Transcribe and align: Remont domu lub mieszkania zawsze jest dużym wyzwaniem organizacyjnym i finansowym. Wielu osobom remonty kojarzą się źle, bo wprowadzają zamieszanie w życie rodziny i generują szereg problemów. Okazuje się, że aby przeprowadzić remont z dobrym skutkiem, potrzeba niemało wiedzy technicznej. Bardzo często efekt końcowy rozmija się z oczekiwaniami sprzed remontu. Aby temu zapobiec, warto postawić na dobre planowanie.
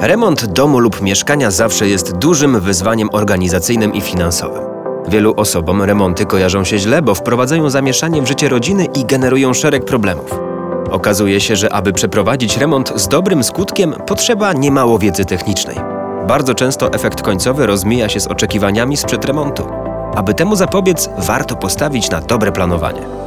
Remont 0.00 0.46
domu 0.46 0.78
lub 0.78 1.02
mieszkania 1.02 1.50
zawsze 1.50 1.88
jest 1.88 2.12
dużym 2.16 2.60
wyzwaniem 2.60 3.08
organizacyjnym 3.12 3.94
i 3.94 4.00
finansowym. 4.00 4.62
Wielu 5.08 5.34
osobom 5.36 5.82
remonty 5.82 6.26
kojarzą 6.26 6.64
się 6.64 6.78
źle, 6.78 7.02
bo 7.02 7.14
wprowadzają 7.14 7.70
zamieszanie 7.70 8.22
w 8.22 8.28
życie 8.28 8.48
rodziny 8.48 8.84
i 8.84 9.04
generują 9.04 9.54
szereg 9.54 9.84
problemów. 9.84 10.40
Okazuje 10.90 11.40
się, 11.40 11.56
że 11.56 11.72
aby 11.72 11.92
przeprowadzić 11.92 12.56
remont 12.56 12.92
z 12.96 13.08
dobrym 13.08 13.44
skutkiem, 13.44 13.94
potrzeba 14.06 14.52
niemało 14.52 14.98
wiedzy 14.98 15.24
technicznej. 15.24 15.76
Bardzo 16.28 16.54
często 16.54 16.92
efekt 16.92 17.22
końcowy 17.22 17.66
rozmija 17.66 18.08
się 18.08 18.20
z 18.20 18.26
oczekiwaniami 18.26 18.96
sprzed 18.96 19.24
remontu. 19.24 19.66
Aby 20.14 20.34
temu 20.34 20.56
zapobiec, 20.56 21.10
warto 21.18 21.56
postawić 21.56 22.10
na 22.10 22.20
dobre 22.20 22.52
planowanie. 22.52 23.17